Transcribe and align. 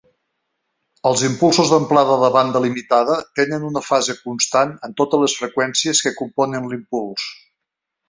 Els 1.09 1.21
impulsos 1.27 1.73
d'amplada 1.73 2.15
de 2.23 2.31
banda 2.37 2.63
limitada 2.65 3.19
tenen 3.41 3.69
una 3.69 3.85
fase 3.91 4.19
constant 4.25 4.75
en 4.89 4.99
totes 5.05 5.25
les 5.27 5.39
freqüències 5.45 6.05
que 6.09 6.17
componen 6.25 6.71
l'impuls. 6.75 7.33